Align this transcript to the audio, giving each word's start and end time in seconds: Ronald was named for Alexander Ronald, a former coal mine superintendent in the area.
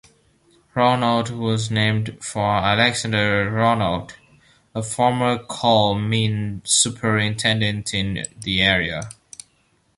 Ronald 0.73 1.29
was 1.29 1.69
named 1.69 2.17
for 2.25 2.43
Alexander 2.55 3.51
Ronald, 3.51 4.15
a 4.73 4.81
former 4.81 5.37
coal 5.37 5.93
mine 5.93 6.63
superintendent 6.65 7.93
in 7.93 8.25
the 8.39 8.63
area. 8.63 9.11